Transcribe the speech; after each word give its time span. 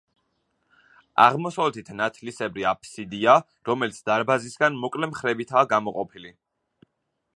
აღმოსავლეთით 1.25 1.91
ნათლისებრი 1.99 2.65
აფსიდია, 2.71 3.35
რომელიც 3.69 4.01
დარბაზისგან 4.09 4.81
მოკლე 4.87 5.11
მხრებითაა 5.13 5.69
გამოყოფილი. 5.75 6.33